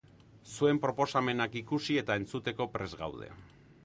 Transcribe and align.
Zuen 0.53 0.77
proposamenak 0.85 1.57
ikusi 1.61 1.97
eta 2.03 2.17
entzuteko 2.21 2.67
prest 2.79 2.97
gaude. 3.03 3.29